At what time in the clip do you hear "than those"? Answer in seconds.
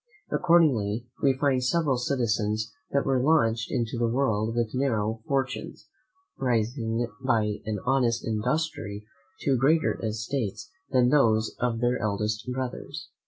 10.89-11.55